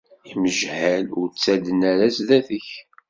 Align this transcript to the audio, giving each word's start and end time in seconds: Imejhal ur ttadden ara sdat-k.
Imejhal 0.33 1.07
ur 1.19 1.27
ttadden 1.29 1.79
ara 1.91 2.07
sdat-k. 2.15 2.69